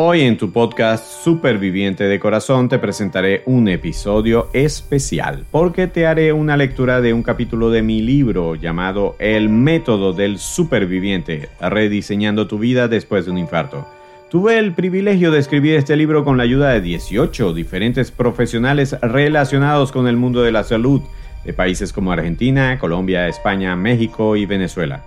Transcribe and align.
Hoy 0.00 0.20
en 0.20 0.36
tu 0.36 0.52
podcast 0.52 1.24
Superviviente 1.24 2.04
de 2.04 2.20
Corazón 2.20 2.68
te 2.68 2.78
presentaré 2.78 3.42
un 3.46 3.66
episodio 3.66 4.48
especial 4.52 5.44
porque 5.50 5.88
te 5.88 6.06
haré 6.06 6.32
una 6.32 6.56
lectura 6.56 7.00
de 7.00 7.12
un 7.12 7.24
capítulo 7.24 7.70
de 7.70 7.82
mi 7.82 8.00
libro 8.00 8.54
llamado 8.54 9.16
El 9.18 9.48
método 9.48 10.12
del 10.12 10.38
superviviente, 10.38 11.48
rediseñando 11.60 12.46
tu 12.46 12.60
vida 12.60 12.86
después 12.86 13.24
de 13.24 13.32
un 13.32 13.38
infarto. 13.38 13.88
Tuve 14.30 14.60
el 14.60 14.72
privilegio 14.72 15.32
de 15.32 15.40
escribir 15.40 15.74
este 15.74 15.96
libro 15.96 16.24
con 16.24 16.36
la 16.36 16.44
ayuda 16.44 16.70
de 16.70 16.80
18 16.80 17.52
diferentes 17.52 18.12
profesionales 18.12 18.96
relacionados 19.02 19.90
con 19.90 20.06
el 20.06 20.16
mundo 20.16 20.42
de 20.42 20.52
la 20.52 20.62
salud 20.62 21.02
de 21.44 21.52
países 21.52 21.92
como 21.92 22.12
Argentina, 22.12 22.78
Colombia, 22.78 23.26
España, 23.26 23.74
México 23.74 24.36
y 24.36 24.46
Venezuela. 24.46 25.02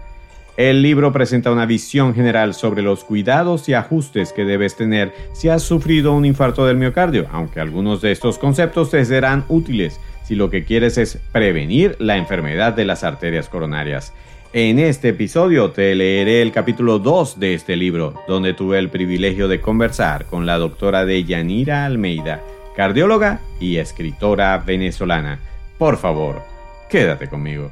El 0.62 0.84
libro 0.84 1.12
presenta 1.12 1.52
una 1.52 1.66
visión 1.66 2.14
general 2.14 2.54
sobre 2.54 2.84
los 2.84 3.04
cuidados 3.04 3.68
y 3.68 3.74
ajustes 3.74 4.32
que 4.32 4.46
debes 4.46 4.76
tener 4.76 5.12
si 5.34 5.50
has 5.50 5.64
sufrido 5.64 6.14
un 6.14 6.24
infarto 6.24 6.68
del 6.68 6.78
miocardio, 6.78 7.26
aunque 7.32 7.60
algunos 7.60 8.00
de 8.00 8.12
estos 8.12 8.38
conceptos 8.38 8.92
te 8.92 9.04
serán 9.04 9.44
útiles 9.48 10.00
si 10.24 10.36
lo 10.36 10.52
que 10.52 10.64
quieres 10.64 11.00
es 11.00 11.18
prevenir 11.32 11.96
la 11.98 12.16
enfermedad 12.16 12.74
de 12.74 12.86
las 12.86 13.04
arterias 13.04 13.50
coronarias. 13.50 14.14
En 14.54 14.78
este 14.78 15.10
episodio 15.10 15.72
te 15.72 15.96
leeré 15.96 16.44
el 16.44 16.52
capítulo 16.52 17.00
2 17.00 17.40
de 17.40 17.56
este 17.56 17.76
libro, 17.76 18.14
donde 18.28 18.54
tuve 18.54 18.78
el 18.78 18.90
privilegio 18.90 19.48
de 19.48 19.62
conversar 19.62 20.26
con 20.26 20.46
la 20.46 20.60
doctora 20.60 21.06
Deyanira 21.06 21.86
Almeida, 21.86 22.40
cardióloga 22.76 23.42
y 23.60 23.78
escritora 23.78 24.60
venezolana. 24.60 25.40
Por 25.80 25.98
favor, 25.98 26.44
quédate 26.88 27.28
conmigo. 27.30 27.72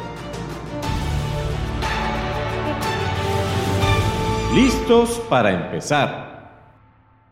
¿Listos 4.53 5.21
para 5.29 5.53
empezar? 5.53 6.29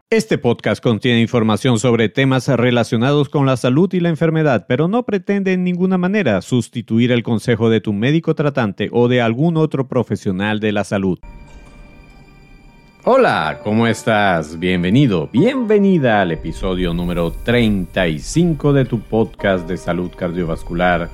Este 0.10 0.38
podcast 0.38 0.82
contiene 0.82 1.20
información 1.20 1.78
sobre 1.78 2.08
temas 2.08 2.48
relacionados 2.48 3.28
con 3.28 3.46
la 3.46 3.58
salud 3.58 3.94
y 3.94 4.00
la 4.00 4.08
enfermedad, 4.08 4.66
pero 4.70 4.88
no 4.88 5.04
pretende 5.04 5.52
en 5.52 5.66
ninguna 5.66 5.98
manera 5.98 6.42
sustituir 6.42 7.12
el 7.12 7.22
consejo 7.22 7.70
de 7.70 7.82
tu 7.82 7.92
médico 7.92 8.36
tratante 8.36 8.88
o 8.94 9.10
de 9.10 9.22
algún 9.22 9.58
otro 9.58 9.90
profesional 9.90 10.62
de 10.62 10.72
la 10.72 10.86
salud. 10.86 11.20
Hola, 13.04 13.60
¿cómo 13.66 13.86
estás? 13.86 14.58
Bienvenido, 14.58 15.28
bienvenida 15.34 16.22
al 16.22 16.32
episodio 16.32 16.94
número 16.94 17.32
35 17.32 18.72
de 18.72 18.86
tu 18.86 19.02
podcast 19.02 19.68
de 19.68 19.76
salud 19.76 20.10
cardiovascular 20.16 21.10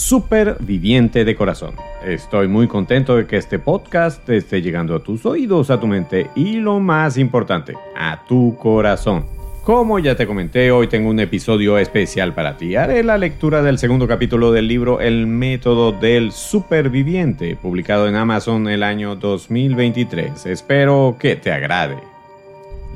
superviviente 0.00 1.26
de 1.26 1.36
corazón. 1.36 1.74
Estoy 2.02 2.48
muy 2.48 2.66
contento 2.66 3.16
de 3.16 3.26
que 3.26 3.36
este 3.36 3.58
podcast 3.58 4.26
esté 4.30 4.62
llegando 4.62 4.96
a 4.96 5.02
tus 5.02 5.26
oídos, 5.26 5.68
a 5.68 5.78
tu 5.78 5.86
mente 5.86 6.30
y 6.34 6.54
lo 6.54 6.80
más 6.80 7.18
importante, 7.18 7.74
a 7.94 8.24
tu 8.26 8.56
corazón. 8.56 9.26
Como 9.62 9.98
ya 9.98 10.16
te 10.16 10.26
comenté, 10.26 10.70
hoy 10.70 10.86
tengo 10.86 11.10
un 11.10 11.20
episodio 11.20 11.76
especial 11.76 12.32
para 12.32 12.56
ti. 12.56 12.76
Haré 12.76 13.04
la 13.04 13.18
lectura 13.18 13.62
del 13.62 13.76
segundo 13.76 14.08
capítulo 14.08 14.52
del 14.52 14.68
libro 14.68 15.02
El 15.02 15.26
método 15.26 15.92
del 15.92 16.32
superviviente, 16.32 17.56
publicado 17.56 18.08
en 18.08 18.16
Amazon 18.16 18.68
el 18.68 18.82
año 18.82 19.16
2023. 19.16 20.46
Espero 20.46 21.18
que 21.20 21.36
te 21.36 21.52
agrade. 21.52 21.98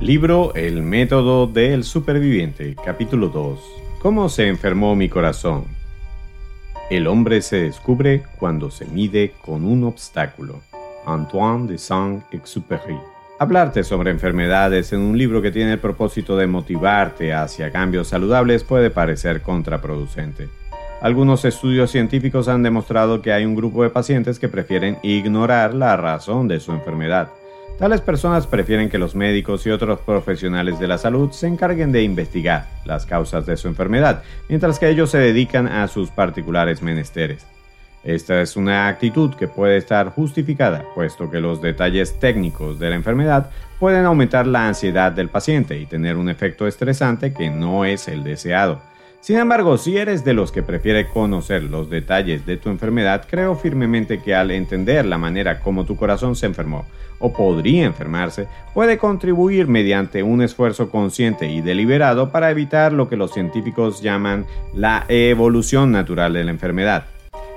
Libro 0.01 0.55
El 0.55 0.83
método 0.83 1.47
del 1.49 1.85
superviviente, 1.85 2.75
capítulo 2.83 3.29
2. 3.29 3.61
¿Cómo 4.01 4.31
se 4.31 4.49
enfermó 4.49 4.97
mi 4.97 5.11
corazón? 5.11 5.84
El 6.91 7.07
hombre 7.07 7.41
se 7.41 7.63
descubre 7.63 8.25
cuando 8.39 8.71
se 8.71 8.85
mide 8.85 9.33
con 9.41 9.65
un 9.65 9.85
obstáculo. 9.85 10.61
Antoine 11.07 11.67
de 11.67 11.79
Saint-Exupéry. 11.79 12.99
Hablarte 13.39 13.83
sobre 13.85 14.11
enfermedades 14.11 14.93
en 14.93 15.01
un 15.01 15.17
libro 15.17 15.41
que 15.41 15.51
tiene 15.51 15.73
el 15.73 15.79
propósito 15.79 16.37
de 16.37 16.47
motivarte 16.47 17.33
hacia 17.33 17.73
cambios 17.73 18.09
saludables 18.09 18.65
puede 18.65 18.91
parecer 18.91 19.41
contraproducente. 19.41 20.51
Algunos 21.01 21.47
estudios 21.47 21.91
científicos 21.91 22.49
han 22.49 22.63
demostrado 22.63 23.23
que 23.23 23.33
hay 23.33 23.47
un 23.47 23.55
grupo 23.55 23.83
de 23.83 23.91
pacientes 23.91 24.39
que 24.39 24.49
prefieren 24.49 24.99
ignorar 25.03 25.75
la 25.75 25.97
razón 25.97 26.49
de 26.49 26.61
su 26.61 26.73
enfermedad 26.73 27.31
Tales 27.79 28.01
personas 28.01 28.47
prefieren 28.47 28.89
que 28.89 28.99
los 28.99 29.17
médicos 29.17 29.67
y 29.67 29.71
otros 29.71 29.99
profesionales 30.01 30.79
de 30.79 30.87
la 30.87 30.97
salud 30.97 31.33
se 31.33 31.49
encarguen 31.49 31.91
de 31.91 32.05
investigar 32.05 32.67
las 32.85 33.05
causas 33.05 33.47
de 33.47 33.57
su 33.57 33.67
enfermedad, 33.67 34.23
mientras 34.49 34.79
que 34.79 34.89
ellos 34.89 35.11
se 35.11 35.19
dedican 35.19 35.67
a 35.67 35.89
sus 35.89 36.11
particulares 36.11 36.83
menesteres. 36.83 37.45
Esta 38.05 38.41
es 38.41 38.57
una 38.57 38.87
actitud 38.87 39.35
que 39.35 39.49
puede 39.49 39.77
estar 39.77 40.11
justificada, 40.11 40.85
puesto 40.95 41.31
que 41.31 41.41
los 41.41 41.61
detalles 41.61 42.21
técnicos 42.21 42.79
de 42.79 42.91
la 42.91 42.97
enfermedad 42.97 43.51
pueden 43.81 44.05
aumentar 44.05 44.47
la 44.47 44.69
ansiedad 44.69 45.11
del 45.11 45.29
paciente 45.29 45.79
y 45.79 45.87
tener 45.87 46.17
un 46.17 46.29
efecto 46.29 46.69
estresante 46.69 47.33
que 47.33 47.51
no 47.51 47.85
es 47.85 48.07
el 48.07 48.23
deseado. 48.23 48.83
Sin 49.25 49.39
embargo, 49.39 49.79
si 49.79 49.97
eres 49.97 50.23
de 50.23 50.35
los 50.35 50.53
que 50.53 50.63
prefiere 50.63 51.09
conocer 51.09 51.63
los 51.63 51.89
detalles 51.89 52.45
de 52.45 52.59
tu 52.59 52.69
enfermedad, 52.69 53.25
creo 53.27 53.57
firmemente 53.57 54.21
que 54.21 54.35
al 54.35 54.51
entender 54.51 55.07
la 55.07 55.17
manera 55.17 55.61
como 55.61 55.87
tu 55.87 55.97
corazón 55.97 56.37
se 56.37 56.45
enfermó 56.45 56.85
o 57.21 57.33
podría 57.33 57.87
enfermarse, 57.87 58.49
puede 58.75 58.99
contribuir 58.99 59.67
mediante 59.67 60.23
un 60.23 60.43
esfuerzo 60.43 60.91
consciente 60.91 61.49
y 61.49 61.63
deliberado 61.63 62.33
para 62.33 62.51
evitar 62.51 62.93
lo 62.93 63.09
que 63.09 63.17
los 63.17 63.33
científicos 63.33 64.03
llaman 64.03 64.45
la 64.75 65.07
evolución 65.09 65.91
natural 65.91 66.35
de 66.35 66.45
la 66.45 66.51
enfermedad. 66.51 67.07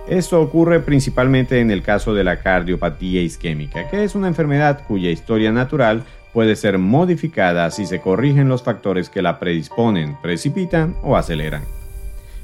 Esto 0.08 0.40
ocurre 0.40 0.80
principalmente 0.80 1.60
en 1.60 1.70
el 1.70 1.82
caso 1.82 2.14
de 2.14 2.24
la 2.24 2.40
cardiopatía 2.40 3.22
isquémica, 3.22 3.90
que 3.90 4.06
es 4.06 4.16
una 4.16 4.30
enfermedad 4.30 4.84
cuya 4.88 5.10
historia 5.10 5.52
natural 5.52 6.06
puede 6.34 6.56
ser 6.56 6.78
modificada 6.78 7.70
si 7.72 7.86
se 7.86 8.02
corrigen 8.02 8.50
los 8.50 8.64
factores 8.64 9.10
que 9.10 9.22
la 9.22 9.40
predisponen, 9.40 10.18
precipitan 10.22 10.96
o 11.04 11.18
aceleran. 11.18 11.64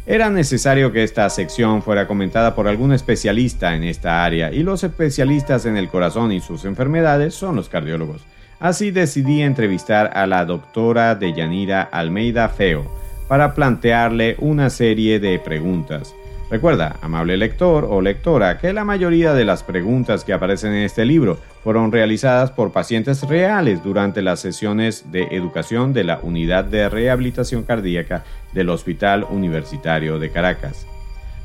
Era 0.05 0.29
necesario 0.29 0.91
que 0.91 1.03
esta 1.03 1.29
sección 1.29 1.81
fuera 1.81 2.07
comentada 2.07 2.55
por 2.55 2.67
algún 2.67 2.91
especialista 2.91 3.75
en 3.75 3.83
esta 3.83 4.25
área 4.25 4.51
y 4.51 4.61
los 4.63 4.83
especialistas 4.83 5.65
en 5.65 5.77
el 5.77 5.87
corazón 5.87 6.31
y 6.31 6.41
sus 6.41 6.65
enfermedades 6.65 7.33
son 7.33 7.55
los 7.55 7.69
cardiólogos. 7.69 8.25
Así 8.59 8.91
decidí 8.91 9.41
entrevistar 9.41 10.11
a 10.13 10.27
la 10.27 10.45
doctora 10.45 11.15
Deyanira 11.15 11.81
Almeida 11.83 12.49
Feo 12.49 12.85
para 13.27 13.53
plantearle 13.53 14.35
una 14.39 14.69
serie 14.69 15.19
de 15.19 15.39
preguntas 15.39 16.13
Recuerda, 16.53 16.97
amable 17.01 17.35
lector 17.35 17.83
o 17.89 17.99
lectora, 17.99 18.59
que 18.59 18.73
la 18.73 18.83
mayoría 18.83 19.33
de 19.33 19.43
las 19.43 19.63
preguntas 19.63 20.23
que 20.23 20.33
aparecen 20.33 20.71
en 20.73 20.83
este 20.83 21.03
libro 21.03 21.39
fueron 21.63 21.91
realizadas 21.91 22.51
por 22.51 22.71
pacientes 22.71 23.23
reales 23.23 23.83
durante 23.83 24.21
las 24.21 24.41
sesiones 24.41 25.11
de 25.11 25.23
educación 25.31 25.93
de 25.93 26.03
la 26.03 26.19
Unidad 26.21 26.65
de 26.65 26.89
Rehabilitación 26.89 27.63
Cardíaca 27.63 28.23
del 28.53 28.69
Hospital 28.69 29.25
Universitario 29.31 30.19
de 30.19 30.29
Caracas. 30.29 30.85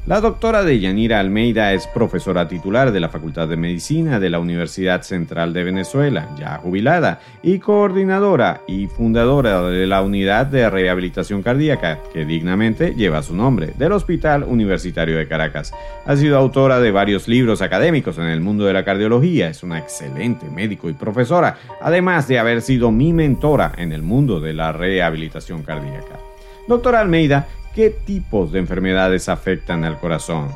La 0.06 0.22
doctora 0.22 0.64
Deyanira 0.64 1.20
Almeida 1.20 1.74
es 1.74 1.86
profesora 1.86 2.48
titular 2.48 2.92
de 2.92 3.00
la 3.00 3.10
Facultad 3.10 3.46
de 3.46 3.58
Medicina 3.58 4.18
de 4.18 4.30
la 4.30 4.38
Universidad 4.38 5.02
Central 5.02 5.52
de 5.52 5.64
Venezuela, 5.64 6.30
ya 6.38 6.56
jubilada, 6.56 7.20
y 7.42 7.58
coordinadora 7.58 8.62
y 8.66 8.86
fundadora 8.86 9.60
de 9.62 9.86
la 9.86 10.00
Unidad 10.00 10.46
de 10.46 10.70
Rehabilitación 10.70 11.42
Cardíaca, 11.42 11.98
que 12.14 12.24
dignamente 12.24 12.94
lleva 12.94 13.22
su 13.22 13.36
nombre, 13.36 13.74
del 13.76 13.92
Hospital 13.92 14.44
Universitario 14.44 15.18
de 15.18 15.28
Caracas. 15.28 15.74
Ha 16.06 16.16
sido 16.16 16.38
autora 16.38 16.80
de 16.80 16.90
varios 16.90 17.28
libros 17.28 17.60
académicos 17.60 18.16
en 18.16 18.28
el 18.28 18.40
mundo 18.40 18.64
de 18.64 18.72
la 18.72 18.86
cardiología, 18.86 19.48
es 19.50 19.62
una 19.62 19.78
excelente 19.78 20.48
médico 20.48 20.88
y 20.88 20.94
profesora, 20.94 21.58
además 21.82 22.26
de 22.28 22.38
haber 22.38 22.62
sido 22.62 22.90
mi 22.90 23.12
mentora 23.12 23.72
en 23.76 23.92
el 23.92 24.02
mundo 24.02 24.40
de 24.40 24.54
la 24.54 24.72
rehabilitación 24.72 25.62
cardíaca. 25.62 26.18
Doctora 26.66 27.00
Almeida 27.00 27.46
¿Qué 27.78 27.90
tipos 27.90 28.50
de 28.50 28.58
enfermedades 28.58 29.28
afectan 29.28 29.84
al 29.84 30.00
corazón? 30.00 30.48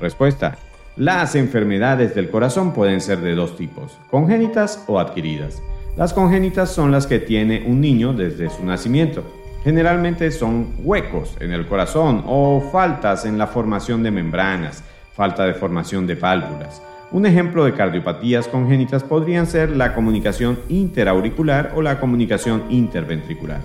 Respuesta. 0.00 0.56
Las 0.96 1.34
enfermedades 1.34 2.14
del 2.14 2.30
corazón 2.30 2.72
pueden 2.72 3.02
ser 3.02 3.18
de 3.18 3.34
dos 3.34 3.58
tipos, 3.58 3.98
congénitas 4.10 4.82
o 4.86 4.98
adquiridas. 4.98 5.62
Las 5.98 6.14
congénitas 6.14 6.70
son 6.72 6.90
las 6.92 7.06
que 7.06 7.18
tiene 7.18 7.64
un 7.66 7.82
niño 7.82 8.14
desde 8.14 8.48
su 8.48 8.64
nacimiento. 8.64 9.22
Generalmente 9.64 10.30
son 10.30 10.68
huecos 10.78 11.36
en 11.40 11.52
el 11.52 11.66
corazón 11.66 12.24
o 12.26 12.66
faltas 12.72 13.26
en 13.26 13.36
la 13.36 13.48
formación 13.48 14.02
de 14.02 14.12
membranas, 14.12 14.82
falta 15.14 15.44
de 15.44 15.52
formación 15.52 16.06
de 16.06 16.14
válvulas. 16.14 16.80
Un 17.12 17.26
ejemplo 17.26 17.66
de 17.66 17.74
cardiopatías 17.74 18.48
congénitas 18.48 19.04
podrían 19.04 19.46
ser 19.46 19.76
la 19.76 19.94
comunicación 19.94 20.58
interauricular 20.70 21.72
o 21.76 21.82
la 21.82 22.00
comunicación 22.00 22.64
interventricular. 22.70 23.60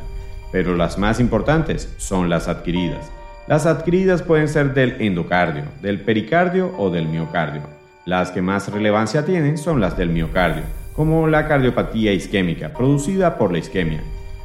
Pero 0.52 0.76
las 0.76 0.98
más 0.98 1.20
importantes 1.20 1.94
son 1.98 2.30
las 2.30 2.48
adquiridas. 2.48 3.12
Las 3.48 3.66
adquiridas 3.66 4.22
pueden 4.22 4.48
ser 4.48 4.74
del 4.74 5.02
endocardio, 5.02 5.64
del 5.82 6.02
pericardio 6.02 6.74
o 6.78 6.90
del 6.90 7.08
miocardio. 7.08 7.64
Las 8.06 8.32
que 8.32 8.42
más 8.42 8.72
relevancia 8.72 9.26
tienen 9.26 9.58
son 9.58 9.82
las 9.82 9.98
del 9.98 10.10
miocardio, 10.10 10.64
como 10.94 11.28
la 11.28 11.48
cardiopatía 11.48 12.14
isquémica, 12.14 12.74
producida 12.74 13.38
por 13.38 13.52
la 13.52 13.60
isquemia. 13.60 14.02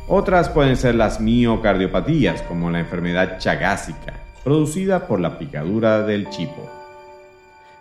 Otras 0.08 0.49
pueden 0.49 0.76
ser 0.76 0.94
las 0.94 1.20
miocardiopatías, 1.20 2.43
como 2.43 2.70
la 2.70 2.81
enfermedad 2.81 3.38
chagásica, 3.38 4.14
producida 4.44 5.06
por 5.06 5.20
la 5.20 5.38
picadura 5.38 6.02
del 6.02 6.29
chipo. 6.31 6.70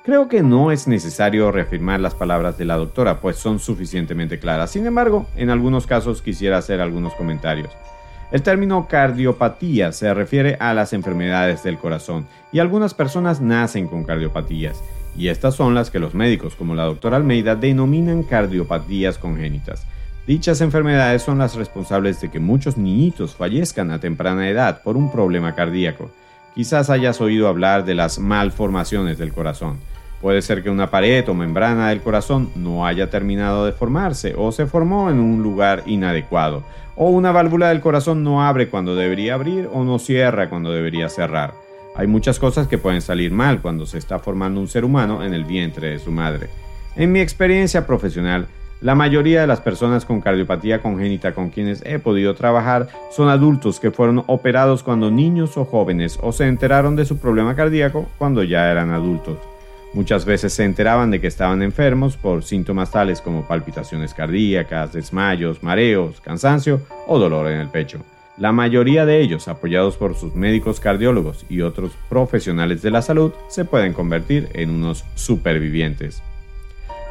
Creo 0.04 0.28
que 0.28 0.44
no 0.44 0.72
es 0.72 0.88
necesario 0.88 1.52
reafirmar 1.52 2.00
las 2.00 2.14
palabras 2.14 2.58
de 2.58 2.66
la 2.66 2.76
doctora, 2.76 3.20
pues 3.22 3.38
son 3.38 3.60
suficientemente 3.60 4.38
claras. 4.38 4.72
Sin 4.72 4.86
embargo, 4.86 5.26
en 5.36 5.50
algunos 5.50 5.88
casos 5.88 6.22
quisiera 6.22 6.58
hacer 6.58 6.82
algunos 6.82 7.14
comentarios. 7.16 7.70
El 8.36 8.44
término 8.44 8.86
cardiopatía 8.90 9.94
se 9.94 10.14
refiere 10.14 10.58
a 10.60 10.74
las 10.74 10.92
enfermedades 10.92 11.64
del 11.64 11.78
corazón 11.78 12.28
y 12.52 12.60
algunas 12.60 12.94
personas 12.94 13.40
nacen 13.40 13.88
con 13.88 14.04
cardiopatías, 14.04 14.84
y 15.16 15.30
estas 15.30 15.56
son 15.56 15.74
las 15.74 15.90
que 15.90 16.00
los 16.00 16.14
médicos 16.14 16.54
como 16.54 16.76
la 16.76 16.84
doctora 16.84 17.16
Almeida 17.16 17.56
denominan 17.56 18.24
cardiopatías 18.24 19.18
congénitas. 19.18 19.88
Dichas 20.28 20.60
enfermedades 20.60 21.22
son 21.22 21.38
las 21.38 21.56
responsables 21.56 22.20
de 22.20 22.30
que 22.30 22.42
muchos 22.42 22.76
niñitos 22.76 23.36
fallezcan 23.36 23.90
a 23.92 24.02
temprana 24.02 24.50
edad 24.50 24.82
por 24.84 24.98
un 24.98 25.14
problema 25.14 25.56
cardíaco. 25.56 26.12
Quizás 26.56 26.90
hayas 26.90 27.22
oído 27.22 27.48
hablar 27.48 27.86
de 27.86 27.96
las 27.96 28.20
malformaciones 28.20 29.18
del 29.18 29.32
corazón. 29.32 29.78
Puede 30.22 30.42
ser 30.42 30.64
que 30.64 30.70
una 30.70 30.90
pared 30.90 31.28
o 31.30 31.34
membrana 31.34 31.90
del 31.90 32.02
corazón 32.02 32.50
no 32.56 32.86
haya 32.86 33.10
terminado 33.10 33.66
de 33.66 33.74
formarse 33.74 34.34
o 34.38 34.52
se 34.52 34.66
formó 34.66 35.10
en 35.10 35.20
un 35.20 35.44
lugar 35.44 35.84
inadecuado, 35.86 36.64
o 36.96 37.10
una 37.10 37.32
válvula 37.32 37.70
del 37.70 37.82
corazón 37.82 38.24
no 38.24 38.44
abre 38.44 38.70
cuando 38.70 38.96
debería 38.96 39.36
abrir 39.36 39.70
o 39.72 39.84
no 39.84 40.00
cierra 40.00 40.50
cuando 40.50 40.72
debería 40.72 41.10
cerrar. 41.10 41.54
Hay 41.96 42.08
muchas 42.08 42.40
cosas 42.40 42.68
que 42.68 42.78
pueden 42.78 43.02
salir 43.02 43.32
mal 43.32 43.62
cuando 43.62 43.86
se 43.86 43.98
está 43.98 44.20
formando 44.20 44.60
un 44.60 44.68
ser 44.68 44.84
humano 44.84 45.24
en 45.24 45.34
el 45.34 45.46
vientre 45.46 45.90
de 45.90 46.00
su 46.00 46.12
madre. 46.12 46.50
En 46.96 47.12
mi 47.12 47.20
experiencia 47.20 47.86
profesional, 47.86 48.48
la 48.82 48.96
mayoría 48.96 49.42
de 49.42 49.48
las 49.48 49.62
personas 49.62 50.06
con 50.06 50.20
cardiopatía 50.20 50.82
congénita 50.82 51.34
con 51.34 51.50
quienes 51.50 51.82
he 51.86 51.98
podido 52.00 52.36
trabajar 52.36 52.88
son 53.12 53.30
adultos 53.30 53.80
que 53.80 53.92
fueron 53.92 54.24
operados 54.28 54.84
cuando 54.84 55.10
niños 55.10 55.56
o 55.58 55.66
jóvenes 55.66 56.20
o 56.22 56.32
se 56.34 56.48
enteraron 56.48 56.96
de 56.96 57.06
su 57.06 57.18
problema 57.18 57.56
cardíaco 57.56 58.10
cuando 58.18 58.44
ya 58.44 58.70
eran 58.70 58.92
adultos. 58.92 59.38
Muchas 59.96 60.26
veces 60.26 60.52
se 60.52 60.66
enteraban 60.66 61.10
de 61.10 61.22
que 61.22 61.28
estaban 61.28 61.62
enfermos 61.62 62.18
por 62.18 62.44
síntomas 62.44 62.92
tales 62.92 63.22
como 63.22 63.48
palpitaciones 63.48 64.14
cardíacas, 64.14 64.92
desmayos, 64.92 65.64
mareos, 65.64 66.20
cansancio 66.20 66.82
o 67.08 67.18
dolor 67.18 67.50
en 67.50 67.62
el 67.62 67.70
pecho. 67.70 68.02
La 68.38 68.52
mayoría 68.52 69.06
de 69.06 69.22
ellos, 69.22 69.48
apoyados 69.48 69.96
por 69.96 70.16
sus 70.16 70.36
médicos 70.36 70.82
cardiólogos 70.82 71.46
y 71.48 71.62
otros 71.62 71.94
profesionales 72.10 72.82
de 72.82 72.92
la 72.92 73.02
salud, 73.02 73.32
se 73.48 73.64
pueden 73.64 73.94
convertir 73.94 74.50
en 74.52 74.70
unos 74.70 75.06
supervivientes. 75.16 76.22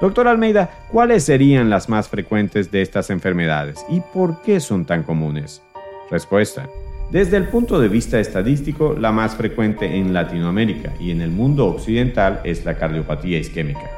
Doctor 0.02 0.28
Almeida, 0.28 0.86
¿cuáles 0.92 1.24
serían 1.24 1.70
las 1.70 1.88
más 1.88 2.10
frecuentes 2.10 2.70
de 2.70 2.82
estas 2.82 3.08
enfermedades 3.08 3.82
y 3.88 4.02
por 4.12 4.42
qué 4.42 4.60
son 4.60 4.84
tan 4.84 5.04
comunes? 5.04 5.62
Respuesta. 6.10 6.68
Desde 7.14 7.36
el 7.36 7.46
punto 7.46 7.78
de 7.78 7.86
vista 7.86 8.18
estadístico, 8.18 8.96
la 8.98 9.12
más 9.12 9.36
frecuente 9.36 9.86
en 9.86 10.12
Latinoamérica 10.12 10.94
y 10.98 11.12
en 11.12 11.20
el 11.20 11.30
mundo 11.30 11.66
occidental 11.66 12.40
es 12.42 12.64
la 12.64 12.74
cardiopatía 12.74 13.38
isquémica. 13.38 13.88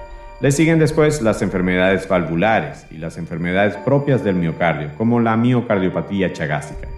Le 0.43 0.53
siguen 0.53 0.79
después 0.79 1.23
las 1.23 1.41
enfermedades 1.41 2.07
valvulares 2.07 2.85
y 2.91 2.99
las 2.99 3.17
enfermedades 3.17 3.75
propias 3.87 4.23
del 4.23 4.35
miocardio, 4.35 4.91
como 4.99 5.19
la 5.19 5.35
miocardiopatía 5.35 6.35
chagásica. 6.35 6.89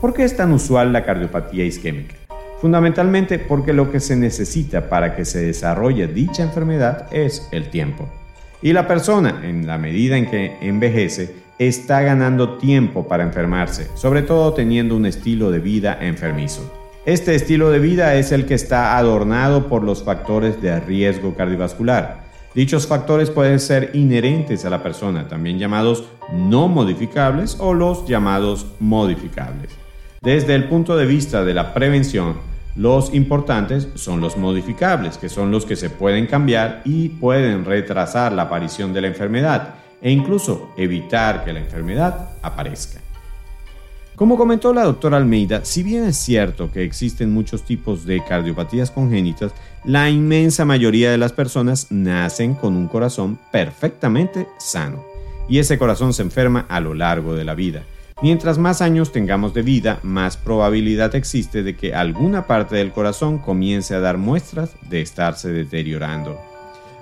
¿Por 0.00 0.12
qué 0.12 0.24
es 0.24 0.36
tan 0.36 0.50
usual 0.50 0.92
la 0.92 1.04
cardiopatía 1.04 1.64
isquémica? 1.64 2.16
Fundamentalmente 2.60 3.38
porque 3.38 3.72
lo 3.72 3.92
que 3.92 4.00
se 4.00 4.16
necesita 4.16 4.88
para 4.88 5.14
que 5.14 5.24
se 5.24 5.40
desarrolle 5.40 6.08
dicha 6.08 6.42
enfermedad 6.42 7.06
es 7.12 7.48
el 7.52 7.70
tiempo. 7.70 8.08
Y 8.60 8.72
la 8.72 8.88
persona, 8.88 9.42
en 9.44 9.68
la 9.68 9.78
medida 9.78 10.16
en 10.16 10.28
que 10.28 10.56
envejece, 10.62 11.32
está 11.60 12.00
ganando 12.00 12.56
tiempo 12.56 13.06
para 13.06 13.22
enfermarse, 13.22 13.90
sobre 13.94 14.22
todo 14.22 14.54
teniendo 14.54 14.96
un 14.96 15.04
estilo 15.04 15.50
de 15.50 15.58
vida 15.58 15.98
enfermizo. 16.00 16.72
Este 17.04 17.34
estilo 17.34 17.70
de 17.70 17.78
vida 17.78 18.14
es 18.14 18.32
el 18.32 18.46
que 18.46 18.54
está 18.54 18.96
adornado 18.96 19.68
por 19.68 19.84
los 19.84 20.02
factores 20.02 20.62
de 20.62 20.80
riesgo 20.80 21.34
cardiovascular. 21.34 22.22
Dichos 22.54 22.86
factores 22.86 23.28
pueden 23.28 23.60
ser 23.60 23.90
inherentes 23.92 24.64
a 24.64 24.70
la 24.70 24.82
persona, 24.82 25.28
también 25.28 25.58
llamados 25.58 26.04
no 26.32 26.66
modificables 26.66 27.58
o 27.60 27.74
los 27.74 28.06
llamados 28.08 28.66
modificables. 28.80 29.70
Desde 30.22 30.54
el 30.54 30.64
punto 30.64 30.96
de 30.96 31.04
vista 31.04 31.44
de 31.44 31.52
la 31.52 31.74
prevención, 31.74 32.36
los 32.74 33.12
importantes 33.12 33.88
son 33.96 34.22
los 34.22 34.38
modificables, 34.38 35.18
que 35.18 35.28
son 35.28 35.50
los 35.50 35.66
que 35.66 35.76
se 35.76 35.90
pueden 35.90 36.26
cambiar 36.26 36.80
y 36.86 37.10
pueden 37.10 37.66
retrasar 37.66 38.32
la 38.32 38.42
aparición 38.42 38.94
de 38.94 39.02
la 39.02 39.08
enfermedad 39.08 39.74
e 40.02 40.10
incluso 40.10 40.70
evitar 40.76 41.44
que 41.44 41.52
la 41.52 41.60
enfermedad 41.60 42.30
aparezca. 42.42 43.00
Como 44.16 44.36
comentó 44.36 44.74
la 44.74 44.84
doctora 44.84 45.16
Almeida, 45.16 45.64
si 45.64 45.82
bien 45.82 46.04
es 46.04 46.18
cierto 46.18 46.70
que 46.70 46.84
existen 46.84 47.32
muchos 47.32 47.62
tipos 47.62 48.04
de 48.04 48.22
cardiopatías 48.22 48.90
congénitas, 48.90 49.52
la 49.84 50.10
inmensa 50.10 50.66
mayoría 50.66 51.10
de 51.10 51.16
las 51.16 51.32
personas 51.32 51.86
nacen 51.90 52.52
con 52.52 52.76
un 52.76 52.86
corazón 52.86 53.38
perfectamente 53.50 54.46
sano 54.58 55.02
y 55.48 55.58
ese 55.58 55.78
corazón 55.78 56.12
se 56.12 56.20
enferma 56.20 56.66
a 56.68 56.80
lo 56.80 56.92
largo 56.92 57.34
de 57.34 57.44
la 57.44 57.54
vida. 57.54 57.82
Mientras 58.22 58.58
más 58.58 58.82
años 58.82 59.10
tengamos 59.10 59.54
de 59.54 59.62
vida, 59.62 59.98
más 60.02 60.36
probabilidad 60.36 61.14
existe 61.14 61.62
de 61.62 61.74
que 61.74 61.94
alguna 61.94 62.46
parte 62.46 62.76
del 62.76 62.92
corazón 62.92 63.38
comience 63.38 63.94
a 63.94 64.00
dar 64.00 64.18
muestras 64.18 64.76
de 64.90 65.00
estarse 65.00 65.50
deteriorando. 65.50 66.38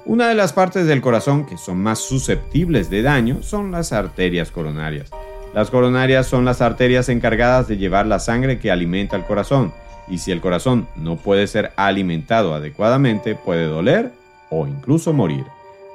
Una 0.09 0.31
de 0.31 0.35
las 0.35 0.55
partes 0.55 0.87
del 0.87 1.03
corazón 1.03 1.45
que 1.45 1.59
son 1.59 1.83
más 1.83 1.99
susceptibles 1.99 2.89
de 2.89 3.03
daño 3.03 3.43
son 3.43 3.71
las 3.71 3.93
arterias 3.93 4.51
coronarias. 4.51 5.11
Las 5.53 5.71
coronarias 5.71 6.27
son 6.27 6.47
las 6.47 6.63
arterias 6.63 7.11
encargadas 7.11 7.69
de 7.69 7.77
llevar 7.77 8.07
la 8.07 8.19
sangre 8.19 8.59
que 8.59 8.71
alimenta 8.71 9.17
el 9.17 9.27
corazón, 9.27 9.71
y 10.09 10.17
si 10.17 10.33
el 10.33 10.41
corazón 10.41 10.89
no 10.97 11.17
puede 11.17 11.47
ser 11.47 11.73
alimentado 11.77 12.55
adecuadamente, 12.55 13.35
puede 13.35 13.67
doler 13.67 14.11
o 14.49 14.67
incluso 14.67 15.13
morir. 15.13 15.45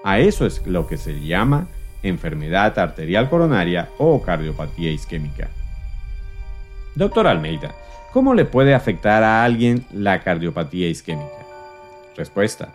A 0.04 0.20
eso 0.20 0.46
es 0.46 0.62
lo 0.68 0.86
que 0.86 0.98
se 0.98 1.20
llama 1.20 1.66
enfermedad 2.04 2.78
arterial 2.78 3.32
coronaria 3.32 3.90
o 3.98 4.22
cardiopatía 4.22 4.92
isquémica. 4.92 5.50
Doctor 6.94 7.26
Almeida, 7.26 7.74
¿cómo 8.12 8.36
le 8.36 8.46
puede 8.46 8.76
afectar 8.76 9.24
a 9.24 9.44
alguien 9.44 9.84
la 9.92 10.22
cardiopatía 10.22 10.88
isquémica? 10.88 11.48
Respuesta. 12.16 12.70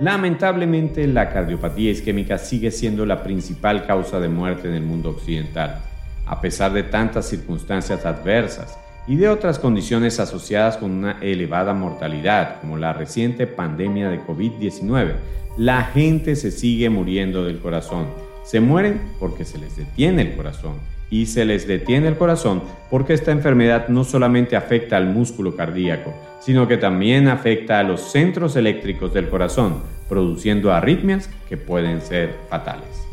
Lamentablemente, 0.00 1.06
la 1.06 1.30
cardiopatía 1.30 1.92
isquémica 1.92 2.38
sigue 2.38 2.70
siendo 2.72 3.06
la 3.06 3.22
principal 3.22 3.86
causa 3.86 4.18
de 4.18 4.28
muerte 4.28 4.68
en 4.68 4.74
el 4.74 4.82
mundo 4.82 5.10
occidental, 5.10 5.82
a 6.26 6.40
pesar 6.40 6.72
de 6.72 6.82
tantas 6.82 7.28
circunstancias 7.28 8.04
adversas 8.04 8.76
y 9.06 9.16
de 9.16 9.28
otras 9.28 9.58
condiciones 9.58 10.18
asociadas 10.18 10.78
con 10.78 10.90
una 10.90 11.18
elevada 11.20 11.74
mortalidad, 11.74 12.60
como 12.60 12.76
la 12.76 12.92
reciente 12.92 13.46
pandemia 13.46 14.08
de 14.08 14.20
COVID-19. 14.20 15.14
La 15.58 15.84
gente 15.84 16.34
se 16.34 16.50
sigue 16.50 16.90
muriendo 16.90 17.44
del 17.44 17.60
corazón. 17.60 18.06
Se 18.44 18.60
mueren 18.60 19.00
porque 19.20 19.44
se 19.44 19.58
les 19.58 19.76
detiene 19.76 20.22
el 20.22 20.36
corazón 20.36 20.93
y 21.10 21.26
se 21.26 21.44
les 21.44 21.66
detiene 21.66 22.08
el 22.08 22.16
corazón 22.16 22.62
porque 22.90 23.14
esta 23.14 23.32
enfermedad 23.32 23.88
no 23.88 24.04
solamente 24.04 24.56
afecta 24.56 24.96
al 24.96 25.06
músculo 25.06 25.56
cardíaco, 25.56 26.14
sino 26.40 26.68
que 26.68 26.76
también 26.76 27.28
afecta 27.28 27.78
a 27.78 27.82
los 27.82 28.12
centros 28.12 28.56
eléctricos 28.56 29.14
del 29.14 29.28
corazón, 29.28 29.82
produciendo 30.08 30.72
arritmias 30.72 31.30
que 31.48 31.56
pueden 31.56 32.00
ser 32.00 32.34
fatales. 32.48 33.04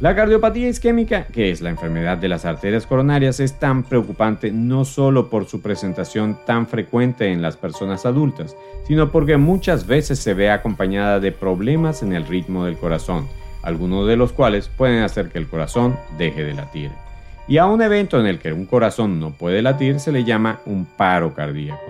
La 0.00 0.14
cardiopatía 0.14 0.68
isquémica, 0.68 1.26
que 1.26 1.50
es 1.50 1.60
la 1.60 1.70
enfermedad 1.70 2.18
de 2.18 2.28
las 2.28 2.44
arterias 2.44 2.86
coronarias, 2.86 3.40
es 3.40 3.58
tan 3.58 3.82
preocupante 3.82 4.52
no 4.52 4.84
solo 4.84 5.28
por 5.28 5.46
su 5.46 5.60
presentación 5.60 6.38
tan 6.46 6.68
frecuente 6.68 7.32
en 7.32 7.42
las 7.42 7.56
personas 7.56 8.06
adultas, 8.06 8.56
sino 8.86 9.10
porque 9.10 9.36
muchas 9.38 9.88
veces 9.88 10.20
se 10.20 10.34
ve 10.34 10.52
acompañada 10.52 11.18
de 11.18 11.32
problemas 11.32 12.04
en 12.04 12.12
el 12.12 12.26
ritmo 12.26 12.64
del 12.64 12.76
corazón, 12.76 13.26
algunos 13.62 14.06
de 14.06 14.16
los 14.16 14.32
cuales 14.32 14.68
pueden 14.68 15.02
hacer 15.02 15.30
que 15.30 15.38
el 15.38 15.48
corazón 15.48 15.96
deje 16.16 16.44
de 16.44 16.54
latir. 16.54 16.90
Y 17.48 17.58
a 17.58 17.66
un 17.66 17.80
evento 17.80 18.20
en 18.20 18.26
el 18.26 18.38
que 18.38 18.52
un 18.52 18.66
corazón 18.66 19.18
no 19.18 19.30
puede 19.30 19.62
latir 19.62 20.00
se 20.00 20.12
le 20.12 20.24
llama 20.24 20.60
un 20.66 20.84
paro 20.84 21.34
cardíaco. 21.34 21.80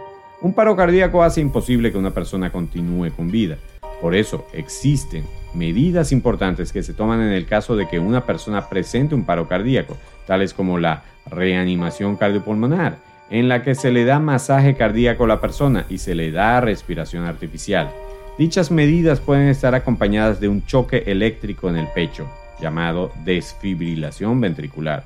Un 0.41 0.55
paro 0.55 0.77
cardíaco 0.77 1.25
hace 1.25 1.41
imposible 1.41 1.91
que 1.91 1.99
una 1.99 2.13
persona 2.13 2.51
continúe 2.51 3.11
con 3.11 3.31
vida. 3.31 3.57
Por 4.01 4.15
eso 4.15 4.47
existen 4.53 5.25
medidas 5.55 6.13
importantes 6.13 6.73
que 6.73 6.85
se 6.85 6.95
toman 6.95 7.21
en 7.21 7.33
el 7.33 7.47
caso 7.47 7.75
de 7.75 7.89
que 7.89 7.99
una 7.99 8.25
persona 8.25 8.69
presente 8.69 9.17
un 9.17 9.25
paro 9.25 9.49
cardíaco, 9.49 9.97
tales 10.27 10.55
como 10.55 10.79
la 10.79 11.03
reanimación 11.27 12.17
cardiopulmonar, 12.17 12.99
en 13.31 13.49
la 13.49 13.63
que 13.65 13.75
se 13.75 13.91
le 13.91 14.05
da 14.05 14.21
masaje 14.21 14.77
cardíaco 14.77 15.25
a 15.25 15.29
la 15.29 15.41
persona 15.41 15.87
y 15.89 15.99
se 15.99 16.15
le 16.15 16.31
da 16.31 16.61
respiración 16.61 17.25
artificial. 17.25 17.91
Dichas 18.39 18.71
medidas 18.71 19.19
pueden 19.19 19.49
estar 19.49 19.75
acompañadas 19.75 20.39
de 20.39 20.49
un 20.49 20.65
choque 20.65 21.03
eléctrico 21.07 21.69
en 21.69 21.77
el 21.77 21.89
pecho, 21.89 22.29
llamado 22.61 23.11
desfibrilación 23.25 24.41
ventricular. 24.41 25.03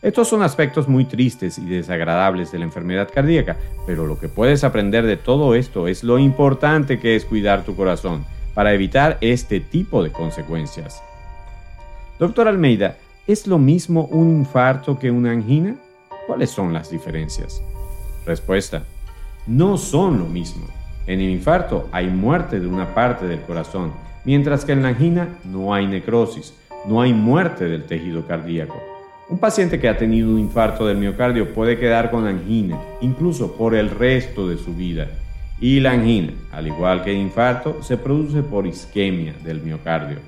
Estos 0.00 0.28
son 0.28 0.44
aspectos 0.44 0.86
muy 0.86 1.04
tristes 1.04 1.58
y 1.58 1.64
desagradables 1.64 2.52
de 2.52 2.60
la 2.60 2.66
enfermedad 2.66 3.08
cardíaca, 3.12 3.56
pero 3.84 4.06
lo 4.06 4.20
que 4.20 4.28
puedes 4.28 4.62
aprender 4.62 5.04
de 5.06 5.16
todo 5.16 5.56
esto 5.56 5.88
es 5.88 6.04
lo 6.04 6.20
importante 6.20 7.00
que 7.00 7.16
es 7.16 7.24
cuidar 7.24 7.64
tu 7.64 7.74
corazón 7.74 8.24
para 8.54 8.72
evitar 8.72 9.18
este 9.20 9.58
tipo 9.58 10.04
de 10.04 10.12
consecuencias. 10.12 11.02
Doctor 12.20 12.46
Almeida, 12.46 12.96
¿es 13.26 13.48
lo 13.48 13.58
mismo 13.58 14.04
un 14.04 14.30
infarto 14.38 15.00
que 15.00 15.10
una 15.10 15.32
angina? 15.32 15.74
¿Cuáles 16.28 16.50
son 16.50 16.72
las 16.72 16.92
diferencias? 16.92 17.60
Respuesta. 18.24 18.84
No 19.48 19.76
son 19.78 20.20
lo 20.20 20.26
mismo. 20.26 20.68
En 21.08 21.22
el 21.22 21.30
infarto 21.30 21.88
hay 21.90 22.08
muerte 22.08 22.60
de 22.60 22.66
una 22.66 22.94
parte 22.94 23.26
del 23.26 23.40
corazón, 23.40 23.92
mientras 24.26 24.66
que 24.66 24.72
en 24.72 24.82
la 24.82 24.90
angina 24.90 25.26
no 25.42 25.72
hay 25.72 25.86
necrosis, 25.86 26.52
no 26.86 27.00
hay 27.00 27.14
muerte 27.14 27.64
del 27.64 27.84
tejido 27.84 28.26
cardíaco. 28.26 28.76
Un 29.30 29.38
paciente 29.38 29.80
que 29.80 29.88
ha 29.88 29.96
tenido 29.96 30.30
un 30.30 30.38
infarto 30.38 30.86
del 30.86 30.98
miocardio 30.98 31.54
puede 31.54 31.78
quedar 31.78 32.10
con 32.10 32.26
angina, 32.26 32.78
incluso 33.00 33.56
por 33.56 33.74
el 33.74 33.88
resto 33.88 34.46
de 34.50 34.58
su 34.58 34.74
vida. 34.74 35.08
Y 35.58 35.80
la 35.80 35.92
angina, 35.92 36.34
al 36.52 36.66
igual 36.66 37.02
que 37.02 37.10
el 37.10 37.16
infarto, 37.16 37.82
se 37.82 37.96
produce 37.96 38.42
por 38.42 38.66
isquemia 38.66 39.32
del 39.42 39.62
miocardio. 39.62 40.18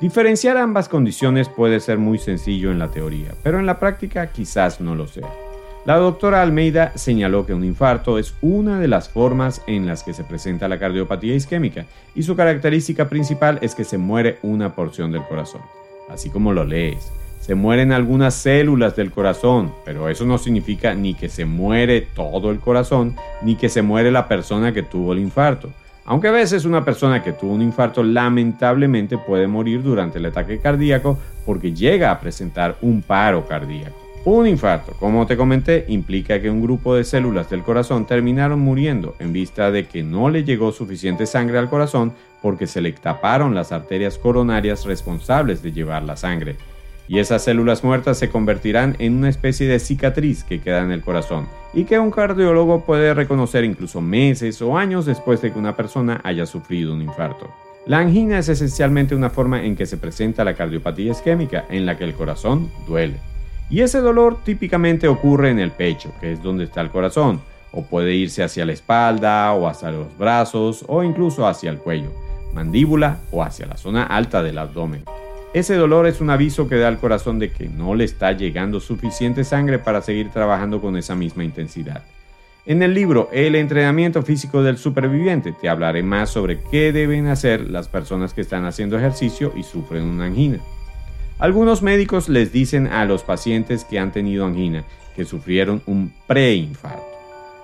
Diferenciar 0.00 0.56
ambas 0.56 0.88
condiciones 0.88 1.48
puede 1.48 1.78
ser 1.78 1.98
muy 1.98 2.18
sencillo 2.18 2.72
en 2.72 2.80
la 2.80 2.90
teoría, 2.90 3.28
pero 3.44 3.60
en 3.60 3.66
la 3.66 3.78
práctica 3.78 4.26
quizás 4.32 4.80
no 4.80 4.96
lo 4.96 5.06
sea. 5.06 5.30
La 5.84 5.96
doctora 5.96 6.42
Almeida 6.42 6.92
señaló 6.94 7.44
que 7.44 7.54
un 7.54 7.64
infarto 7.64 8.18
es 8.18 8.34
una 8.40 8.78
de 8.78 8.88
las 8.88 9.08
formas 9.08 9.62
en 9.66 9.86
las 9.86 10.04
que 10.04 10.12
se 10.12 10.22
presenta 10.22 10.68
la 10.68 10.78
cardiopatía 10.78 11.34
isquémica 11.34 11.86
y 12.14 12.22
su 12.22 12.36
característica 12.36 13.08
principal 13.08 13.58
es 13.62 13.74
que 13.74 13.84
se 13.84 13.98
muere 13.98 14.38
una 14.42 14.74
porción 14.74 15.10
del 15.10 15.24
corazón, 15.24 15.62
así 16.08 16.30
como 16.30 16.52
lo 16.52 16.64
lees 16.64 17.12
se 17.42 17.56
mueren 17.56 17.90
algunas 17.90 18.34
células 18.34 18.94
del 18.94 19.10
corazón, 19.10 19.72
pero 19.84 20.08
eso 20.08 20.24
no 20.24 20.38
significa 20.38 20.94
ni 20.94 21.14
que 21.14 21.28
se 21.28 21.44
muere 21.44 22.00
todo 22.00 22.52
el 22.52 22.60
corazón, 22.60 23.16
ni 23.42 23.56
que 23.56 23.68
se 23.68 23.82
muere 23.82 24.12
la 24.12 24.28
persona 24.28 24.72
que 24.72 24.84
tuvo 24.84 25.12
el 25.12 25.18
infarto. 25.18 25.68
Aunque 26.04 26.28
a 26.28 26.32
veces 26.32 26.64
una 26.64 26.84
persona 26.84 27.20
que 27.20 27.32
tuvo 27.32 27.52
un 27.52 27.62
infarto 27.62 28.04
lamentablemente 28.04 29.18
puede 29.18 29.48
morir 29.48 29.82
durante 29.82 30.18
el 30.18 30.26
ataque 30.26 30.60
cardíaco 30.60 31.18
porque 31.44 31.72
llega 31.72 32.12
a 32.12 32.20
presentar 32.20 32.76
un 32.80 33.02
paro 33.02 33.44
cardíaco. 33.44 34.01
Un 34.24 34.46
infarto, 34.46 34.92
como 35.00 35.26
te 35.26 35.36
comenté, 35.36 35.84
implica 35.88 36.40
que 36.40 36.48
un 36.48 36.62
grupo 36.62 36.94
de 36.94 37.02
células 37.02 37.50
del 37.50 37.62
corazón 37.62 38.06
terminaron 38.06 38.60
muriendo 38.60 39.16
en 39.18 39.32
vista 39.32 39.72
de 39.72 39.86
que 39.86 40.04
no 40.04 40.30
le 40.30 40.44
llegó 40.44 40.70
suficiente 40.70 41.26
sangre 41.26 41.58
al 41.58 41.68
corazón 41.68 42.12
porque 42.40 42.68
se 42.68 42.80
le 42.80 42.92
taparon 42.92 43.54
las 43.54 43.72
arterias 43.72 44.18
coronarias 44.18 44.84
responsables 44.84 45.62
de 45.62 45.72
llevar 45.72 46.04
la 46.04 46.16
sangre 46.16 46.56
y 47.08 47.18
esas 47.18 47.44
células 47.44 47.84
muertas 47.84 48.18
se 48.18 48.30
convertirán 48.30 48.96
en 48.98 49.16
una 49.16 49.28
especie 49.28 49.66
de 49.68 49.78
cicatriz 49.78 50.44
que 50.44 50.60
queda 50.60 50.82
en 50.82 50.92
el 50.92 51.02
corazón 51.02 51.48
y 51.74 51.84
que 51.84 51.98
un 51.98 52.10
cardiólogo 52.10 52.84
puede 52.84 53.12
reconocer 53.14 53.64
incluso 53.64 54.00
meses 54.00 54.62
o 54.62 54.78
años 54.78 55.04
después 55.06 55.42
de 55.42 55.52
que 55.52 55.58
una 55.58 55.76
persona 55.76 56.20
haya 56.24 56.46
sufrido 56.46 56.94
un 56.94 57.02
infarto. 57.02 57.50
La 57.86 57.98
angina 57.98 58.38
es 58.38 58.48
esencialmente 58.48 59.14
una 59.14 59.30
forma 59.30 59.64
en 59.64 59.74
que 59.74 59.86
se 59.86 59.96
presenta 59.96 60.44
la 60.44 60.54
cardiopatía 60.54 61.10
isquémica, 61.10 61.64
en 61.68 61.84
la 61.84 61.98
que 61.98 62.04
el 62.04 62.14
corazón 62.14 62.70
duele. 62.86 63.16
Y 63.70 63.80
ese 63.80 64.00
dolor 64.00 64.38
típicamente 64.44 65.08
ocurre 65.08 65.50
en 65.50 65.58
el 65.58 65.70
pecho, 65.70 66.12
que 66.20 66.32
es 66.32 66.42
donde 66.42 66.64
está 66.64 66.80
el 66.80 66.90
corazón, 66.90 67.40
o 67.72 67.82
puede 67.82 68.14
irse 68.14 68.42
hacia 68.42 68.66
la 68.66 68.72
espalda 68.72 69.52
o 69.52 69.66
hacia 69.66 69.90
los 69.90 70.16
brazos 70.18 70.84
o 70.88 71.02
incluso 71.02 71.46
hacia 71.46 71.70
el 71.70 71.78
cuello, 71.78 72.12
mandíbula 72.54 73.18
o 73.30 73.42
hacia 73.42 73.66
la 73.66 73.76
zona 73.76 74.04
alta 74.04 74.42
del 74.42 74.58
abdomen. 74.58 75.04
Ese 75.54 75.74
dolor 75.74 76.06
es 76.06 76.20
un 76.20 76.30
aviso 76.30 76.68
que 76.68 76.76
da 76.76 76.88
al 76.88 76.98
corazón 76.98 77.38
de 77.38 77.50
que 77.50 77.68
no 77.68 77.94
le 77.94 78.04
está 78.04 78.32
llegando 78.32 78.80
suficiente 78.80 79.44
sangre 79.44 79.78
para 79.78 80.00
seguir 80.00 80.30
trabajando 80.30 80.80
con 80.80 80.96
esa 80.96 81.14
misma 81.14 81.44
intensidad. 81.44 82.02
En 82.64 82.82
el 82.82 82.94
libro 82.94 83.28
El 83.32 83.56
entrenamiento 83.56 84.22
físico 84.22 84.62
del 84.62 84.78
superviviente 84.78 85.52
te 85.52 85.68
hablaré 85.68 86.02
más 86.02 86.30
sobre 86.30 86.60
qué 86.70 86.92
deben 86.92 87.26
hacer 87.26 87.68
las 87.68 87.88
personas 87.88 88.32
que 88.34 88.40
están 88.40 88.64
haciendo 88.64 88.96
ejercicio 88.96 89.52
y 89.56 89.62
sufren 89.62 90.04
una 90.04 90.26
angina. 90.26 90.58
Algunos 91.42 91.82
médicos 91.82 92.28
les 92.28 92.52
dicen 92.52 92.86
a 92.86 93.04
los 93.04 93.24
pacientes 93.24 93.84
que 93.84 93.98
han 93.98 94.12
tenido 94.12 94.46
angina 94.46 94.84
que 95.16 95.24
sufrieron 95.24 95.82
un 95.86 96.12
preinfarto. 96.28 97.02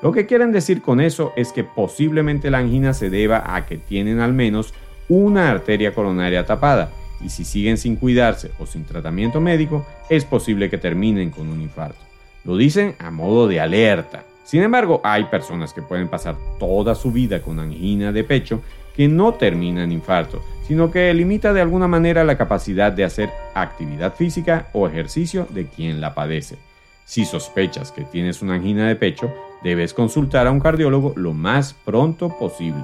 Lo 0.03 0.11
que 0.11 0.27
quieren 0.27 0.51
decir 0.51 0.83
con 0.83 1.01
eso 1.01 1.33
es 1.37 1.53
que 1.53 1.63
posiblemente 1.63 2.51
la 2.51 2.59
angina 2.59 2.93
se 2.93 3.09
deba 3.09 3.55
a 3.55 3.67
que 3.67 3.77
tienen 3.77 4.19
al 4.19 4.33
menos 4.33 4.75
una 5.09 5.49
arteria 5.49 5.95
coronaria 5.95 6.45
tapada 6.45 6.91
y 7.25 7.29
si 7.29 7.45
siguen 7.45 7.79
sin 7.79 7.95
cuidarse 7.95 8.51
o 8.59 8.67
sin 8.67 8.85
tratamiento 8.85 9.41
médico, 9.41 9.87
es 10.11 10.25
posible 10.25 10.69
que 10.69 10.79
terminen 10.79 11.31
con 11.31 11.49
un 11.49 11.61
infarto. 11.61 12.01
Lo 12.45 12.57
dicen 12.57 12.97
a 12.99 13.13
modo 13.13 13.47
de 13.47 13.61
alerta. 13.61 14.25
Sin 14.43 14.65
embargo, 14.65 15.01
hay 15.05 15.27
personas 15.27 15.73
que 15.73 15.83
pueden 15.83 16.09
pasar 16.09 16.35
toda 16.59 16.97
su 16.97 17.13
vida 17.13 17.43
con 17.43 17.61
angina 17.61 18.11
de 18.11 18.25
pecho 18.25 18.61
que 18.99 19.07
no 19.07 19.35
termina 19.35 19.85
en 19.85 19.93
infarto, 19.93 20.43
sino 20.67 20.91
que 20.91 21.15
limita 21.15 21.53
de 21.53 21.61
alguna 21.61 21.87
manera 21.87 22.25
la 22.25 22.37
capacidad 22.37 22.91
de 22.91 23.05
hacer 23.05 23.31
actividad 23.55 24.17
física 24.17 24.71
o 24.73 24.89
ejercicio 24.89 25.47
de 25.51 25.67
quien 25.67 26.01
la 26.01 26.17
padece. 26.17 26.59
Si 27.05 27.25
sospechas 27.25 27.93
que 27.93 28.03
tienes 28.03 28.43
una 28.43 28.55
angina 28.55 28.89
de 28.89 28.97
pecho, 28.97 29.33
debes 29.63 29.95
consultar 29.95 30.49
a 30.49 30.51
un 30.51 30.59
cardiólogo 30.59 31.13
lo 31.15 31.33
más 31.33 31.75
pronto 31.85 32.37
posible. 32.41 32.83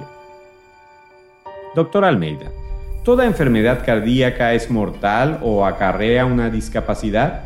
Doctor 1.75 2.05
Almeida, 2.05 2.49
¿Toda 3.03 3.25
enfermedad 3.25 3.85
cardíaca 3.85 4.53
es 4.53 4.71
mortal 4.71 5.39
o 5.43 5.65
acarrea 5.65 6.25
una 6.25 6.49
discapacidad? 6.49 7.43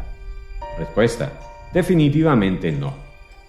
Respuesta. 0.77 1.31
Definitivamente 1.73 2.71
no. 2.71 2.93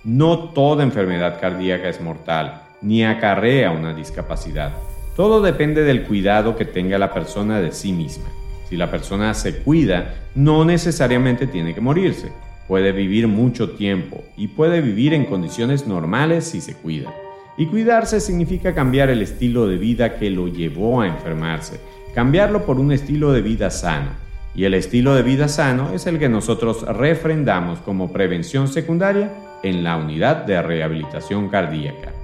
No 0.03 0.49
toda 0.49 0.83
enfermedad 0.83 1.39
cardíaca 1.39 1.91
es 1.91 2.01
mortal, 2.01 2.63
ni 2.81 3.05
acarrea 3.05 3.71
una 3.71 3.93
discapacidad. 3.93 4.73
Todo 5.21 5.43
depende 5.43 5.83
del 5.83 6.05
cuidado 6.05 6.57
que 6.57 6.65
tenga 6.65 6.97
la 6.97 7.13
persona 7.13 7.61
de 7.61 7.73
sí 7.73 7.93
misma. 7.93 8.25
Si 8.71 8.79
la 8.79 8.91
persona 8.91 9.35
se 9.35 9.59
cuida, 9.59 10.15
no 10.35 10.65
necesariamente 10.65 11.47
tiene 11.47 11.75
que 11.75 11.83
morirse. 11.83 12.33
Puede 12.67 12.93
vivir 12.93 13.29
mucho 13.29 13.73
tiempo 13.73 14.25
y 14.39 14.49
puede 14.49 14.81
vivir 14.81 15.13
en 15.13 15.27
condiciones 15.27 15.87
normales 15.87 16.47
si 16.47 16.63
se 16.63 16.73
cuida. 16.73 17.13
Y 17.59 17.67
cuidarse 17.67 18.19
significa 18.19 18.75
cambiar 18.75 19.11
el 19.11 19.21
estilo 19.21 19.67
de 19.67 19.77
vida 19.77 20.17
que 20.17 20.31
lo 20.31 20.49
llevó 20.49 21.03
a 21.03 21.09
enfermarse 21.09 21.79
cambiarlo 22.15 22.65
por 22.65 22.81
un 22.81 22.91
estilo 22.91 23.33
de 23.33 23.43
vida 23.43 23.69
sano. 23.69 24.13
Y 24.55 24.65
el 24.65 24.73
estilo 24.73 25.15
de 25.15 25.23
vida 25.23 25.49
sano 25.49 25.93
es 25.93 26.07
el 26.07 26.19
que 26.19 26.31
nosotros 26.31 26.81
refrendamos 26.97 27.81
como 27.81 28.11
prevención 28.11 28.69
secundaria 28.69 29.35
en 29.63 29.85
la 29.85 29.99
unidad 29.99 30.47
de 30.47 30.63
rehabilitación 30.63 31.51
cardíaca. 31.51 32.20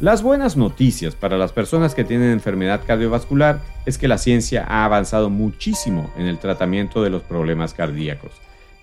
Las 0.00 0.22
buenas 0.22 0.56
noticias 0.56 1.14
para 1.14 1.36
las 1.36 1.52
personas 1.52 1.94
que 1.94 2.04
tienen 2.04 2.30
enfermedad 2.30 2.80
cardiovascular 2.86 3.60
es 3.84 3.98
que 3.98 4.08
la 4.08 4.16
ciencia 4.16 4.64
ha 4.66 4.86
avanzado 4.86 5.28
muchísimo 5.28 6.10
en 6.16 6.26
el 6.26 6.38
tratamiento 6.38 7.02
de 7.02 7.10
los 7.10 7.22
problemas 7.22 7.74
cardíacos. 7.74 8.32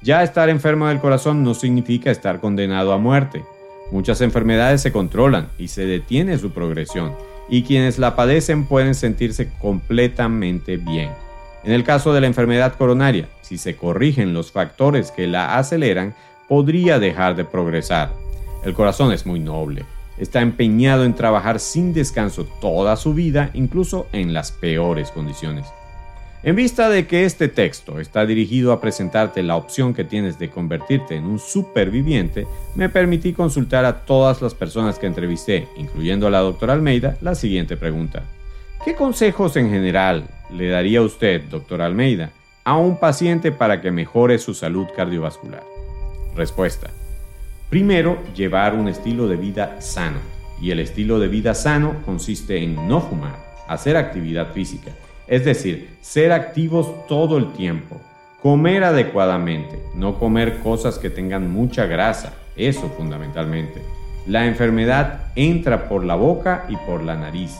Ya 0.03 0.21
estar 0.21 0.47
enfermo 0.47 0.85
del 0.87 0.99
corazón 0.99 1.43
no 1.43 1.55
significa 1.55 2.11
estar 2.11 2.39
condenado 2.39 2.93
a 2.93 2.99
muerte. 2.99 3.43
Muchas 3.91 4.21
enfermedades 4.21 4.81
se 4.81 4.91
controlan 4.91 5.47
y 5.57 5.69
se 5.69 5.87
detiene 5.87 6.37
su 6.37 6.51
progresión 6.51 7.15
y 7.49 7.63
quienes 7.63 7.97
la 7.97 8.15
padecen 8.15 8.67
pueden 8.67 8.93
sentirse 8.93 9.49
completamente 9.57 10.77
bien. 10.77 11.09
En 11.63 11.71
el 11.71 11.83
caso 11.83 12.13
de 12.13 12.21
la 12.21 12.27
enfermedad 12.27 12.75
coronaria, 12.75 13.27
si 13.41 13.57
se 13.57 13.75
corrigen 13.75 14.35
los 14.35 14.51
factores 14.51 15.09
que 15.09 15.25
la 15.25 15.57
aceleran, 15.57 16.13
podría 16.47 16.99
dejar 16.99 17.35
de 17.35 17.43
progresar. 17.43 18.13
El 18.63 18.75
corazón 18.75 19.11
es 19.11 19.25
muy 19.25 19.39
noble, 19.39 19.83
está 20.17 20.41
empeñado 20.41 21.03
en 21.05 21.15
trabajar 21.15 21.59
sin 21.59 21.93
descanso 21.93 22.45
toda 22.59 22.95
su 22.95 23.13
vida, 23.13 23.51
incluso 23.53 24.07
en 24.11 24.33
las 24.33 24.51
peores 24.51 25.11
condiciones. 25.11 25.65
En 26.43 26.55
vista 26.55 26.89
de 26.89 27.07
que 27.07 27.25
este 27.25 27.47
texto 27.47 27.99
está 27.99 28.25
dirigido 28.25 28.71
a 28.71 28.79
presentarte 28.79 29.41
la 29.41 29.55
opción 29.55 29.93
que 29.93 30.03
tienes 30.03 30.37
de 30.37 30.49
convertirte 30.49 31.15
en 31.15 31.25
un 31.25 31.39
superviviente, 31.39 32.45
me 32.75 32.89
permití 32.89 33.33
consultar 33.33 33.85
a 33.85 34.05
todas 34.05 34.41
las 34.41 34.53
personas 34.53 34.99
que 34.99 35.07
entrevisté, 35.07 35.67
incluyendo 35.77 36.27
a 36.27 36.29
la 36.29 36.39
doctora 36.39 36.73
Almeida, 36.73 37.17
la 37.21 37.33
siguiente 37.33 37.75
pregunta. 37.75 38.23
¿Qué 38.85 38.95
consejos 38.95 39.57
en 39.57 39.71
general 39.71 40.29
le 40.51 40.69
daría 40.69 41.01
usted, 41.01 41.41
doctora 41.49 41.87
Almeida, 41.87 42.29
a 42.63 42.77
un 42.77 42.99
paciente 42.99 43.51
para 43.51 43.81
que 43.81 43.91
mejore 43.91 44.37
su 44.37 44.53
salud 44.53 44.87
cardiovascular? 44.95 45.63
Respuesta. 46.35 46.91
Primero, 47.69 48.23
llevar 48.33 48.75
un 48.75 48.87
estilo 48.87 49.27
de 49.27 49.35
vida 49.35 49.81
sano. 49.81 50.19
Y 50.61 50.71
el 50.71 50.79
estilo 50.79 51.19
de 51.19 51.27
vida 51.27 51.53
sano 51.53 51.97
consiste 52.05 52.63
en 52.63 52.87
no 52.87 53.01
fumar, 53.01 53.35
hacer 53.67 53.97
actividad 53.97 54.53
física, 54.53 54.91
es 55.27 55.43
decir, 55.45 55.89
ser 56.01 56.31
activos 56.31 57.05
todo 57.07 57.37
el 57.37 57.51
tiempo, 57.51 58.01
comer 58.41 58.83
adecuadamente, 58.83 59.79
no 59.93 60.17
comer 60.17 60.59
cosas 60.59 60.97
que 60.97 61.09
tengan 61.09 61.51
mucha 61.51 61.85
grasa, 61.85 62.33
eso 62.55 62.89
fundamentalmente. 62.97 63.81
La 64.25 64.47
enfermedad 64.47 65.27
entra 65.35 65.87
por 65.89 66.03
la 66.03 66.15
boca 66.15 66.65
y 66.69 66.75
por 66.77 67.03
la 67.03 67.15
nariz. 67.15 67.59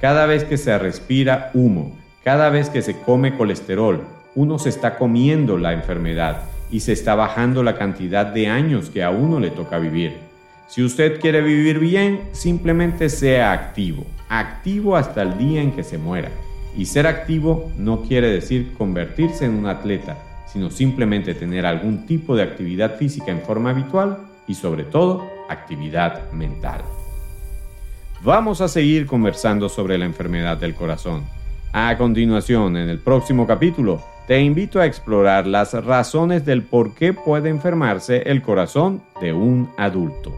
Cada 0.00 0.26
vez 0.26 0.44
que 0.44 0.58
se 0.58 0.78
respira 0.78 1.50
humo, 1.54 1.96
cada 2.22 2.50
vez 2.50 2.70
que 2.70 2.82
se 2.82 3.00
come 3.00 3.36
colesterol, 3.36 4.04
uno 4.34 4.58
se 4.58 4.68
está 4.68 4.98
comiendo 4.98 5.56
la 5.58 5.72
enfermedad 5.72 6.42
y 6.70 6.80
se 6.80 6.92
está 6.92 7.14
bajando 7.14 7.62
la 7.62 7.76
cantidad 7.76 8.26
de 8.26 8.48
años 8.48 8.90
que 8.90 9.02
a 9.02 9.10
uno 9.10 9.40
le 9.40 9.50
toca 9.50 9.78
vivir. 9.78 10.14
Si 10.68 10.82
usted 10.82 11.20
quiere 11.20 11.42
vivir 11.42 11.78
bien, 11.78 12.22
simplemente 12.32 13.08
sea 13.08 13.52
activo, 13.52 14.04
activo 14.28 14.96
hasta 14.96 15.22
el 15.22 15.38
día 15.38 15.62
en 15.62 15.72
que 15.72 15.84
se 15.84 15.98
muera. 15.98 16.30
Y 16.76 16.86
ser 16.86 17.06
activo 17.06 17.70
no 17.78 18.02
quiere 18.02 18.28
decir 18.28 18.74
convertirse 18.76 19.44
en 19.44 19.54
un 19.54 19.66
atleta, 19.66 20.18
sino 20.52 20.70
simplemente 20.70 21.34
tener 21.34 21.64
algún 21.64 22.04
tipo 22.04 22.34
de 22.34 22.42
actividad 22.42 22.96
física 22.96 23.30
en 23.30 23.42
forma 23.42 23.70
habitual 23.70 24.18
y 24.48 24.54
sobre 24.54 24.84
todo 24.84 25.24
actividad 25.48 26.30
mental. 26.32 26.82
Vamos 28.24 28.60
a 28.60 28.68
seguir 28.68 29.06
conversando 29.06 29.68
sobre 29.68 29.98
la 29.98 30.04
enfermedad 30.04 30.56
del 30.56 30.74
corazón. 30.74 31.24
A 31.72 31.96
continuación, 31.96 32.76
en 32.76 32.88
el 32.88 32.98
próximo 32.98 33.46
capítulo, 33.46 34.02
te 34.26 34.40
invito 34.40 34.80
a 34.80 34.86
explorar 34.86 35.46
las 35.46 35.72
razones 35.72 36.44
del 36.44 36.62
por 36.62 36.94
qué 36.94 37.12
puede 37.12 37.48
enfermarse 37.48 38.22
el 38.26 38.42
corazón 38.42 39.02
de 39.20 39.32
un 39.32 39.70
adulto. 39.76 40.34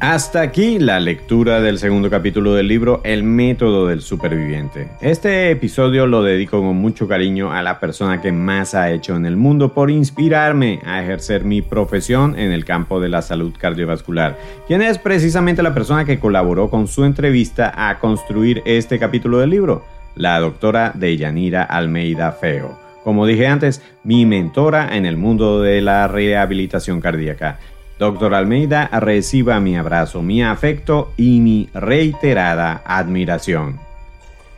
Hasta 0.00 0.40
aquí 0.40 0.78
la 0.78 0.98
lectura 0.98 1.60
del 1.60 1.78
segundo 1.78 2.08
capítulo 2.08 2.54
del 2.54 2.68
libro 2.68 3.02
El 3.04 3.22
método 3.22 3.86
del 3.86 4.00
superviviente. 4.00 4.88
Este 5.02 5.50
episodio 5.50 6.06
lo 6.06 6.22
dedico 6.22 6.62
con 6.62 6.74
mucho 6.76 7.06
cariño 7.06 7.52
a 7.52 7.62
la 7.62 7.78
persona 7.78 8.22
que 8.22 8.32
más 8.32 8.74
ha 8.74 8.90
hecho 8.90 9.14
en 9.14 9.26
el 9.26 9.36
mundo 9.36 9.74
por 9.74 9.90
inspirarme 9.90 10.80
a 10.86 11.02
ejercer 11.02 11.44
mi 11.44 11.60
profesión 11.60 12.38
en 12.38 12.50
el 12.50 12.64
campo 12.64 12.98
de 12.98 13.10
la 13.10 13.20
salud 13.20 13.52
cardiovascular, 13.58 14.38
quien 14.66 14.80
es 14.80 14.96
precisamente 14.96 15.62
la 15.62 15.74
persona 15.74 16.06
que 16.06 16.18
colaboró 16.18 16.70
con 16.70 16.88
su 16.88 17.04
entrevista 17.04 17.70
a 17.76 17.98
construir 17.98 18.62
este 18.64 18.98
capítulo 18.98 19.38
del 19.38 19.50
libro, 19.50 19.84
la 20.14 20.38
doctora 20.40 20.92
Deyanira 20.94 21.62
Almeida 21.62 22.32
Feo. 22.32 22.78
Como 23.04 23.26
dije 23.26 23.46
antes, 23.46 23.82
mi 24.04 24.26
mentora 24.26 24.96
en 24.96 25.06
el 25.06 25.16
mundo 25.16 25.62
de 25.62 25.80
la 25.80 26.06
rehabilitación 26.06 27.00
cardíaca 27.00 27.58
Doctor 28.00 28.32
Almeida, 28.32 28.88
reciba 28.98 29.60
mi 29.60 29.76
abrazo, 29.76 30.22
mi 30.22 30.42
afecto 30.42 31.12
y 31.18 31.40
mi 31.40 31.68
reiterada 31.74 32.82
admiración. 32.86 33.78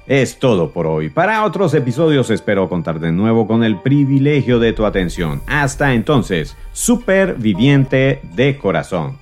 Es 0.06 0.38
todo 0.38 0.70
por 0.70 0.86
hoy. 0.86 1.10
Para 1.10 1.44
otros 1.44 1.74
episodios 1.74 2.30
espero 2.30 2.68
contar 2.68 3.00
de 3.00 3.10
nuevo 3.10 3.48
con 3.48 3.64
el 3.64 3.80
privilegio 3.80 4.60
de 4.60 4.72
tu 4.72 4.86
atención. 4.86 5.42
Hasta 5.48 5.92
entonces, 5.92 6.56
superviviente 6.72 8.20
de 8.36 8.56
corazón. 8.58 9.21